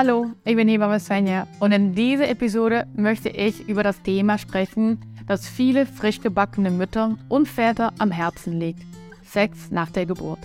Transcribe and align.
Hallo, 0.00 0.30
ich 0.44 0.54
bin 0.54 0.68
Hebamme 0.68 1.00
Svenja 1.00 1.48
und 1.58 1.72
in 1.72 1.92
dieser 1.92 2.28
Episode 2.28 2.86
möchte 2.94 3.30
ich 3.30 3.68
über 3.68 3.82
das 3.82 4.00
Thema 4.00 4.38
sprechen, 4.38 5.00
das 5.26 5.48
viele 5.48 5.86
frisch 5.86 6.20
gebackene 6.20 6.70
Mütter 6.70 7.18
und 7.28 7.48
Väter 7.48 7.92
am 7.98 8.12
Herzen 8.12 8.60
liegt. 8.60 8.86
Sex 9.24 9.72
nach 9.72 9.90
der 9.90 10.06
Geburt. 10.06 10.38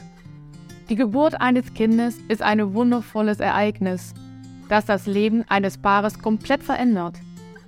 Die 0.89 0.95
Geburt 0.95 1.39
eines 1.39 1.71
Kindes 1.75 2.17
ist 2.29 2.41
ein 2.41 2.73
wundervolles 2.73 3.39
Ereignis, 3.39 4.15
das 4.69 4.85
das 4.85 5.05
Leben 5.05 5.43
eines 5.49 5.77
Paares 5.77 6.17
komplett 6.17 6.63
verändert. 6.63 7.19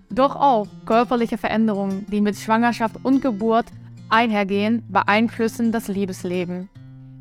Doch 0.10 0.36
auch 0.36 0.66
körperliche 0.88 1.38
Veränderungen, 1.38 2.08
die 2.12 2.20
mit 2.20 2.36
Schwangerschaft 2.36 2.96
und 3.04 3.22
Geburt 3.22 3.68
einhergehen, 4.10 4.82
beeinflussen 4.90 5.72
das 5.72 5.88
Liebesleben. 5.88 6.68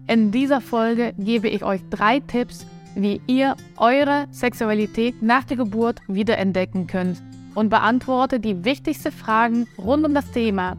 In 0.07 0.31
dieser 0.31 0.63
Folge 0.63 1.13
gebe 1.19 1.49
ich 1.49 1.65
euch 1.65 1.83
drei 1.91 2.21
Tipps, 2.21 2.65
wie 2.95 3.21
ihr 3.27 3.57
eure 3.77 4.27
Sexualität 4.31 5.23
nach 5.23 5.45
der 5.45 5.57
Geburt 5.57 6.01
wiederentdecken 6.09 6.87
könnt 6.87 7.23
und 7.55 7.69
beantworte 7.69 8.41
die 8.41 8.65
wichtigsten 8.65 9.13
Fragen 9.13 9.67
rund 9.79 10.05
um 10.05 10.15
das 10.15 10.31
Thema. 10.31 10.77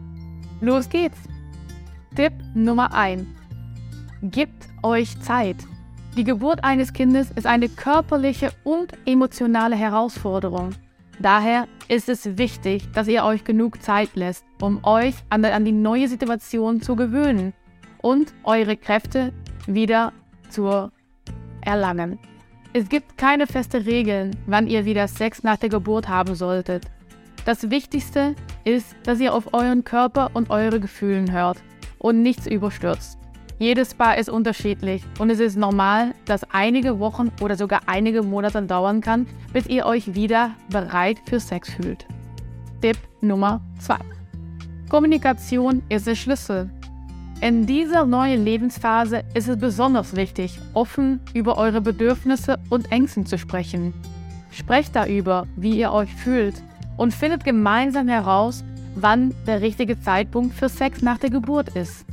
Los 0.60 0.88
geht's! 0.88 1.18
Tipp 2.14 2.32
Nummer 2.54 2.94
1. 2.94 3.26
Gebt 4.22 4.68
euch 4.82 5.20
Zeit. 5.20 5.56
Die 6.16 6.24
Geburt 6.24 6.64
eines 6.64 6.94
Kindes 6.94 7.30
ist 7.32 7.46
eine 7.46 7.68
körperliche 7.68 8.52
und 8.64 8.92
emotionale 9.04 9.76
Herausforderung. 9.76 10.70
Daher 11.18 11.68
ist 11.88 12.08
es 12.08 12.38
wichtig, 12.38 12.90
dass 12.92 13.08
ihr 13.08 13.24
euch 13.24 13.44
genug 13.44 13.82
Zeit 13.82 14.16
lässt, 14.16 14.44
um 14.60 14.82
euch 14.82 15.14
an, 15.28 15.64
die 15.64 15.72
neue 15.72 16.08
Situation 16.08 16.80
zu 16.80 16.96
gewöhnen 16.96 17.52
und 18.00 18.32
eure 18.44 18.76
Kräfte 18.76 19.32
wieder 19.66 20.12
zu 20.48 20.90
erlangen. 21.66 22.18
Es 22.72 22.88
gibt 22.88 23.16
keine 23.16 23.46
feste 23.46 23.86
Regeln, 23.86 24.36
wann 24.46 24.66
ihr 24.66 24.84
wieder 24.84 25.08
Sex 25.08 25.42
nach 25.42 25.56
der 25.56 25.68
Geburt 25.68 26.08
haben 26.08 26.34
solltet. 26.34 26.84
Das 27.44 27.70
Wichtigste 27.70 28.34
ist, 28.64 28.96
dass 29.04 29.20
ihr 29.20 29.32
auf 29.32 29.54
euren 29.54 29.84
Körper 29.84 30.30
und 30.34 30.50
eure 30.50 30.80
Gefühlen 30.80 31.32
hört 31.32 31.58
und 31.98 32.22
nichts 32.22 32.46
überstürzt. 32.46 33.18
Jedes 33.58 33.94
Paar 33.94 34.18
ist 34.18 34.28
unterschiedlich 34.28 35.02
und 35.18 35.30
es 35.30 35.40
ist 35.40 35.56
normal, 35.56 36.12
dass 36.26 36.44
einige 36.50 36.98
Wochen 36.98 37.32
oder 37.40 37.56
sogar 37.56 37.80
einige 37.86 38.22
Monate 38.22 38.60
dauern 38.62 39.00
kann, 39.00 39.26
bis 39.52 39.66
ihr 39.66 39.86
euch 39.86 40.14
wieder 40.14 40.50
bereit 40.68 41.18
für 41.26 41.40
Sex 41.40 41.70
fühlt. 41.72 42.06
Tipp 42.82 42.98
Nummer 43.22 43.62
2. 43.78 43.96
Kommunikation 44.90 45.82
ist 45.88 46.06
der 46.06 46.14
Schlüssel. 46.14 46.70
In 47.42 47.66
dieser 47.66 48.06
neuen 48.06 48.44
Lebensphase 48.44 49.22
ist 49.34 49.46
es 49.48 49.58
besonders 49.58 50.16
wichtig, 50.16 50.58
offen 50.72 51.20
über 51.34 51.58
eure 51.58 51.82
Bedürfnisse 51.82 52.58
und 52.70 52.90
Ängsten 52.90 53.26
zu 53.26 53.36
sprechen. 53.36 53.92
Sprecht 54.50 54.96
darüber, 54.96 55.46
wie 55.54 55.78
ihr 55.78 55.92
euch 55.92 56.14
fühlt 56.14 56.54
und 56.96 57.12
findet 57.12 57.44
gemeinsam 57.44 58.08
heraus, 58.08 58.64
wann 58.94 59.34
der 59.46 59.60
richtige 59.60 60.00
Zeitpunkt 60.00 60.54
für 60.54 60.70
Sex 60.70 61.02
nach 61.02 61.18
der 61.18 61.28
Geburt 61.28 61.76
ist. 61.76 62.06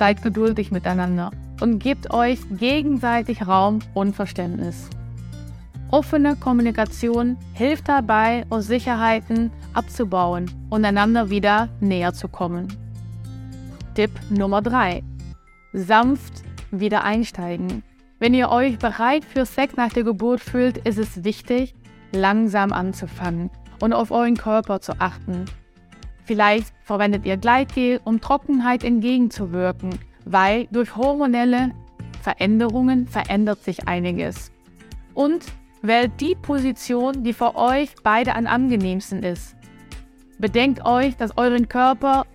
Seid 0.00 0.20
geduldig 0.20 0.72
miteinander 0.72 1.30
und 1.60 1.78
gebt 1.78 2.12
euch 2.12 2.40
gegenseitig 2.58 3.46
Raum 3.46 3.78
und 3.94 4.16
Verständnis. 4.16 4.90
Offene 5.92 6.34
Kommunikation 6.34 7.36
hilft 7.52 7.88
dabei, 7.88 8.44
Unsicherheiten 8.48 9.52
abzubauen 9.74 10.50
und 10.70 10.84
einander 10.84 11.30
wieder 11.30 11.68
näher 11.78 12.12
zu 12.12 12.26
kommen. 12.26 12.83
Tipp 13.94 14.10
Nummer 14.28 14.60
3. 14.60 15.04
Sanft 15.72 16.42
wieder 16.72 17.04
einsteigen. 17.04 17.84
Wenn 18.18 18.34
ihr 18.34 18.48
euch 18.48 18.76
bereit 18.78 19.24
für 19.24 19.46
Sex 19.46 19.76
nach 19.76 19.92
der 19.92 20.02
Geburt 20.02 20.40
fühlt, 20.40 20.78
ist 20.78 20.98
es 20.98 21.22
wichtig, 21.22 21.76
langsam 22.10 22.72
anzufangen 22.72 23.50
und 23.80 23.92
auf 23.92 24.10
euren 24.10 24.36
Körper 24.36 24.80
zu 24.80 24.94
achten. 24.98 25.44
Vielleicht 26.24 26.72
verwendet 26.82 27.24
ihr 27.24 27.36
Gleitgel, 27.36 28.00
um 28.02 28.20
Trockenheit 28.20 28.82
entgegenzuwirken, 28.82 29.98
weil 30.24 30.66
durch 30.72 30.96
hormonelle 30.96 31.70
Veränderungen 32.20 33.06
verändert 33.06 33.62
sich 33.62 33.86
einiges. 33.86 34.50
Und 35.12 35.44
wählt 35.82 36.20
die 36.20 36.34
Position, 36.34 37.22
die 37.22 37.32
für 37.32 37.54
euch 37.54 37.90
beide 38.02 38.34
am 38.34 38.48
angenehmsten 38.48 39.22
ist. 39.22 39.54
Bedenkt 40.38 40.84
euch, 40.84 41.16
dass 41.16 41.38
euren 41.38 41.68
Körper 41.68 42.26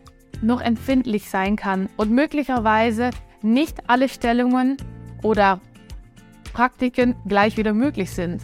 noch 0.41 0.61
empfindlich 0.61 1.29
sein 1.29 1.55
kann 1.55 1.89
und 1.97 2.11
möglicherweise 2.11 3.11
nicht 3.41 3.89
alle 3.89 4.09
Stellungen 4.09 4.77
oder 5.23 5.59
Praktiken 6.53 7.15
gleich 7.27 7.57
wieder 7.57 7.73
möglich 7.73 8.11
sind. 8.11 8.41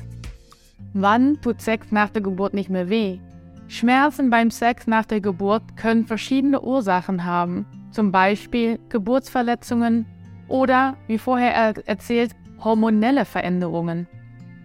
Wann 0.93 1.41
tut 1.41 1.61
Sex 1.61 1.91
nach 1.91 2.09
der 2.09 2.21
Geburt 2.21 2.53
nicht 2.53 2.69
mehr 2.69 2.89
weh? 2.89 3.19
Schmerzen 3.67 4.29
beim 4.29 4.51
Sex 4.51 4.87
nach 4.87 5.05
der 5.05 5.21
Geburt 5.21 5.75
können 5.75 6.05
verschiedene 6.05 6.61
Ursachen 6.61 7.25
haben, 7.25 7.65
zum 7.91 8.11
Beispiel 8.11 8.79
Geburtsverletzungen 8.89 10.05
oder, 10.47 10.95
wie 11.07 11.17
vorher 11.17 11.53
erzählt, 11.87 12.31
hormonelle 12.63 13.25
Veränderungen. 13.25 14.07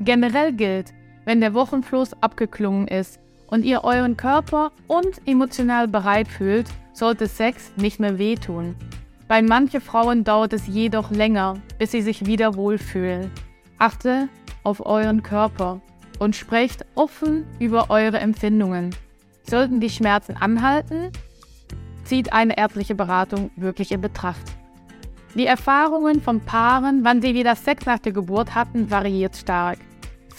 Generell 0.01 0.53
gilt, 0.53 0.93
wenn 1.25 1.41
der 1.41 1.55
Wochenfluss 1.55 2.15
abgeklungen 2.23 2.89
ist 2.89 3.21
und 3.51 3.65
ihr 3.65 3.85
euren 3.85 4.17
Körper 4.17 4.73
und 4.87 5.21
emotional 5.27 5.89
bereit 5.89 6.29
fühlt, 6.29 6.69
sollte 6.93 7.27
Sex 7.27 7.73
nicht 7.77 8.01
mehr 8.01 8.19
wehtun. 8.19 8.77
Bei 9.29 9.43
manchen 9.43 9.81
Frauen 9.81 10.25
dauert 10.25 10.53
es 10.53 10.67
jedoch 10.67 11.11
länger, 11.11 11.55
bis 11.79 11.93
sie 11.93 12.03
sich 12.03 12.27
wieder 12.27 12.57
wohlfühlen. 12.57 13.31
Achte 13.79 14.29
auf 14.65 14.85
euren 14.85 15.23
Körper 15.23 15.81
und 16.19 16.37
sprecht 16.37 16.85
offen 16.95 17.47
über 17.59 17.91
eure 17.91 18.19
Empfindungen. 18.19 18.95
Sollten 19.43 19.81
die 19.81 19.91
Schmerzen 19.91 20.37
anhalten, 20.37 21.11
zieht 22.05 22.33
eine 22.33 22.59
ärztliche 22.59 22.95
Beratung 22.95 23.51
wirklich 23.57 23.93
in 23.93 24.01
Betracht. 24.01 24.43
Die 25.37 25.47
Erfahrungen 25.47 26.21
von 26.21 26.41
Paaren, 26.41 27.05
wann 27.05 27.23
sie 27.23 27.35
wieder 27.35 27.55
Sex 27.55 27.87
nach 27.87 28.01
der 28.01 28.13
Geburt 28.13 28.55
hatten, 28.55 28.91
variiert 28.91 29.37
stark. 29.37 29.79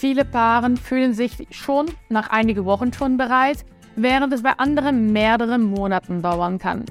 Viele 0.02 0.24
Paare 0.24 0.74
fühlen 0.74 1.14
sich 1.14 1.46
schon 1.52 1.86
nach 2.08 2.28
einigen 2.28 2.64
Wochen 2.64 2.92
schon 2.92 3.16
bereit, 3.16 3.64
während 3.94 4.32
es 4.32 4.42
bei 4.42 4.50
anderen 4.58 5.12
mehrere 5.12 5.60
Monaten 5.60 6.22
dauern 6.22 6.58
kann. 6.58 6.84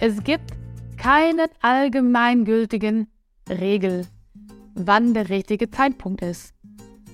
Es 0.00 0.22
gibt 0.22 0.50
keine 0.98 1.46
allgemeingültigen 1.62 3.10
Regel, 3.48 4.06
wann 4.74 5.14
der 5.14 5.30
richtige 5.30 5.70
Zeitpunkt 5.70 6.20
ist. 6.20 6.52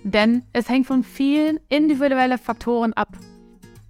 Denn 0.03 0.43
es 0.53 0.69
hängt 0.69 0.89
von 0.89 1.05
vielen 1.05 1.61
individuellen 1.69 2.39
Faktoren 2.39 2.93
ab. 2.95 3.17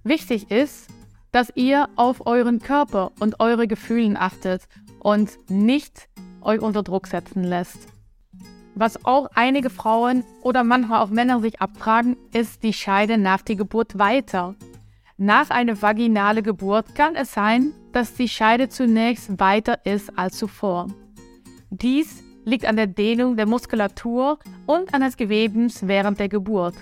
Wichtig 0.03 0.51
ist, 0.51 0.87
dass 1.31 1.51
ihr 1.55 1.89
auf 1.95 2.27
euren 2.27 2.59
Körper 2.59 3.11
und 3.19 3.39
eure 3.39 3.67
Gefühle 3.67 4.19
achtet 4.19 4.67
und 4.99 5.31
nicht 5.49 6.09
euch 6.41 6.61
unter 6.61 6.83
Druck 6.83 7.07
setzen 7.07 7.43
lässt. 7.43 7.87
Was 8.79 9.03
auch 9.03 9.27
einige 9.35 9.69
Frauen 9.69 10.23
oder 10.41 10.63
manchmal 10.63 11.01
auch 11.01 11.09
Männer 11.09 11.41
sich 11.41 11.59
abfragen, 11.59 12.15
ist 12.31 12.63
die 12.63 12.71
Scheide 12.71 13.17
nach 13.17 13.41
der 13.41 13.57
Geburt 13.57 13.99
weiter. 13.99 14.55
Nach 15.17 15.49
einer 15.49 15.81
vaginalen 15.81 16.45
Geburt 16.45 16.95
kann 16.95 17.17
es 17.17 17.33
sein, 17.33 17.73
dass 17.91 18.13
die 18.13 18.29
Scheide 18.29 18.69
zunächst 18.69 19.37
weiter 19.37 19.85
ist 19.85 20.17
als 20.17 20.37
zuvor. 20.37 20.87
Dies 21.69 22.23
liegt 22.45 22.65
an 22.65 22.77
der 22.77 22.87
Dehnung 22.87 23.35
der 23.35 23.47
Muskulatur 23.47 24.39
und 24.65 24.93
an 24.93 25.01
des 25.01 25.17
Gewebens 25.17 25.85
während 25.85 26.17
der 26.17 26.29
Geburt. 26.29 26.75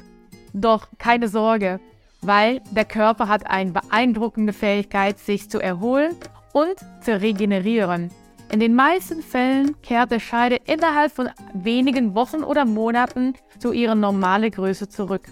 Doch 0.53 0.89
keine 0.99 1.27
Sorge, 1.27 1.79
weil 2.21 2.61
der 2.69 2.85
Körper 2.85 3.27
hat 3.27 3.47
eine 3.47 3.71
beeindruckende 3.71 4.53
Fähigkeit, 4.53 5.17
sich 5.17 5.49
zu 5.49 5.59
erholen 5.59 6.15
und 6.53 6.75
zu 7.01 7.19
regenerieren. 7.19 8.11
In 8.51 8.59
den 8.61 8.75
meisten 8.75 9.21
Fällen 9.21 9.79
kehrt 9.81 10.11
der 10.11 10.19
Scheide 10.19 10.57
innerhalb 10.65 11.11
von 11.11 11.29
wenigen 11.53 12.15
Wochen 12.15 12.43
oder 12.43 12.65
Monaten 12.65 13.33
zu 13.59 13.73
ihrer 13.73 13.95
normalen 13.95 14.51
Größe 14.51 14.87
zurück. 14.87 15.27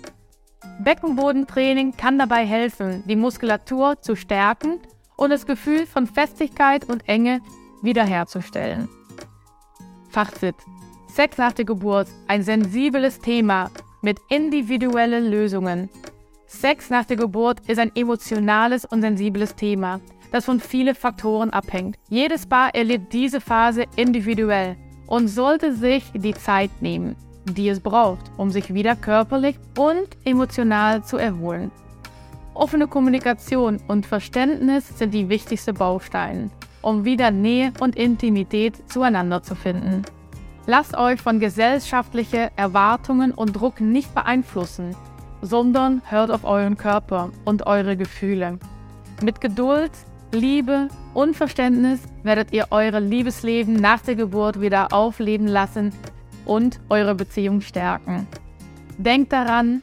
Beckenbodentraining 0.83 1.95
kann 1.95 2.19
dabei 2.19 2.45
helfen, 2.45 3.03
die 3.07 3.15
Muskulatur 3.15 4.01
zu 4.01 4.15
stärken 4.15 4.79
und 5.15 5.29
das 5.29 5.45
Gefühl 5.45 5.85
von 5.85 6.07
Festigkeit 6.07 6.89
und 6.89 7.07
Enge 7.07 7.39
wiederherzustellen. 7.81 8.89
Fazit. 10.09 10.55
Sex 11.07 11.37
nach 11.37 11.53
der 11.53 11.65
Geburt, 11.65 12.09
ein 12.27 12.43
sensibles 12.43 13.19
Thema 13.19 13.71
mit 14.01 14.19
individuellen 14.29 15.31
Lösungen. 15.31 15.89
Sex 16.45 16.89
nach 16.89 17.05
der 17.05 17.17
Geburt 17.17 17.61
ist 17.67 17.79
ein 17.79 17.91
emotionales 17.95 18.83
und 18.83 19.01
sensibles 19.01 19.55
Thema, 19.55 20.01
das 20.35 20.45
von 20.45 20.59
vielen 20.59 20.95
Faktoren 20.95 21.49
abhängt. 21.49 21.97
Jedes 22.09 22.45
Paar 22.45 22.73
erlebt 22.75 23.13
diese 23.13 23.41
Phase 23.41 23.85
individuell 23.95 24.75
und 25.07 25.27
sollte 25.27 25.73
sich 25.73 26.03
die 26.13 26.33
Zeit 26.33 26.71
nehmen 26.81 27.15
die 27.45 27.69
es 27.69 27.79
braucht, 27.79 28.31
um 28.37 28.49
sich 28.49 28.73
wieder 28.73 28.95
körperlich 28.95 29.57
und 29.77 30.07
emotional 30.23 31.03
zu 31.03 31.17
erholen. 31.17 31.71
Offene 32.53 32.87
Kommunikation 32.87 33.79
und 33.87 34.05
Verständnis 34.05 34.97
sind 34.97 35.13
die 35.13 35.29
wichtigsten 35.29 35.75
Bausteine, 35.75 36.49
um 36.81 37.03
wieder 37.03 37.31
Nähe 37.31 37.73
und 37.79 37.95
Intimität 37.95 38.89
zueinander 38.89 39.43
zu 39.43 39.55
finden. 39.55 40.03
Lasst 40.67 40.97
euch 40.97 41.21
von 41.21 41.39
gesellschaftlichen 41.39 42.49
Erwartungen 42.55 43.31
und 43.31 43.53
Druck 43.53 43.81
nicht 43.81 44.15
beeinflussen, 44.15 44.95
sondern 45.41 46.01
hört 46.05 46.31
auf 46.31 46.43
euren 46.43 46.77
Körper 46.77 47.29
und 47.43 47.67
eure 47.67 47.97
Gefühle. 47.97 48.57
Mit 49.21 49.41
Geduld, 49.41 49.91
Liebe 50.31 50.89
und 51.13 51.35
Verständnis 51.35 52.01
werdet 52.23 52.51
ihr 52.51 52.67
eure 52.71 52.99
Liebesleben 52.99 53.73
nach 53.75 54.01
der 54.01 54.15
Geburt 54.15 54.59
wieder 54.59 54.91
aufleben 54.91 55.47
lassen 55.47 55.93
und 56.45 56.79
eure 56.89 57.15
Beziehung 57.15 57.61
stärken. 57.61 58.27
Denkt 58.97 59.33
daran, 59.33 59.81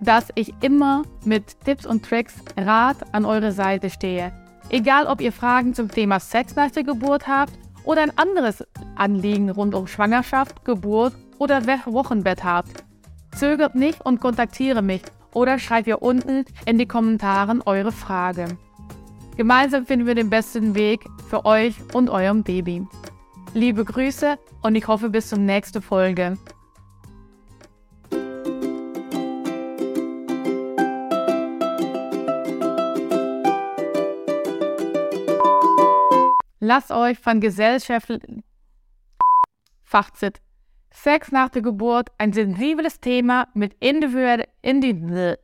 dass 0.00 0.28
ich 0.34 0.52
immer 0.60 1.02
mit 1.24 1.60
Tipps 1.64 1.86
und 1.86 2.04
Tricks 2.04 2.34
Rat 2.56 2.96
an 3.12 3.24
eure 3.24 3.52
Seite 3.52 3.90
stehe. 3.90 4.32
Egal, 4.68 5.06
ob 5.06 5.20
ihr 5.20 5.32
Fragen 5.32 5.74
zum 5.74 5.88
Thema 5.88 6.18
Sex 6.18 6.56
nach 6.56 6.70
der 6.70 6.84
Geburt 6.84 7.28
habt 7.28 7.52
oder 7.84 8.02
ein 8.02 8.16
anderes 8.16 8.64
Anliegen 8.96 9.50
rund 9.50 9.74
um 9.74 9.86
Schwangerschaft, 9.86 10.64
Geburt 10.64 11.14
oder 11.38 11.62
Wochenbett 11.66 12.42
habt. 12.44 12.84
Zögert 13.36 13.74
nicht 13.74 14.00
und 14.04 14.20
kontaktiere 14.20 14.82
mich 14.82 15.02
oder 15.34 15.58
schreibt 15.58 15.86
ihr 15.86 16.02
unten 16.02 16.44
in 16.66 16.78
die 16.78 16.86
Kommentare 16.86 17.58
eure 17.66 17.92
Frage. 17.92 18.56
Gemeinsam 19.36 19.86
finden 19.86 20.06
wir 20.06 20.14
den 20.14 20.28
besten 20.28 20.74
Weg 20.74 21.06
für 21.30 21.46
euch 21.46 21.74
und 21.94 22.10
eurem 22.10 22.42
Baby. 22.42 22.86
Liebe 23.54 23.82
Grüße 23.84 24.38
und 24.62 24.74
ich 24.74 24.86
hoffe 24.86 25.08
bis 25.08 25.30
zur 25.30 25.38
nächsten 25.38 25.80
Folge. 25.80 26.36
Lasst 36.60 36.92
euch 36.92 37.18
von 37.18 37.40
gesellschaftlichen 37.40 38.44
Fazit. 39.82 40.40
Sex 40.92 41.32
nach 41.32 41.48
der 41.48 41.62
Geburt, 41.62 42.10
ein 42.18 42.32
sensibles 42.34 43.00
Thema 43.00 43.48
mit 43.54 43.74
individuell, 43.80 44.46
individuell 44.60 45.38